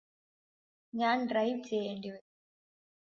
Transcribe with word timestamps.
ഞാന് 0.93 1.27
ഡ്രൈവ് 1.29 1.59
ചെയ്യേണ്ടി 1.63 2.09
വരും 2.09 2.27